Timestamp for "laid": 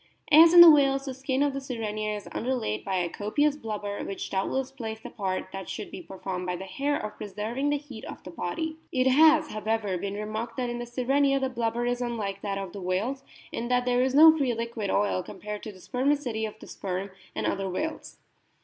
2.55-2.83